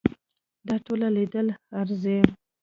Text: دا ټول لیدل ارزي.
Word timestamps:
دا 0.67 0.75
ټول 0.85 1.01
لیدل 1.15 1.47
ارزي. 1.79 2.19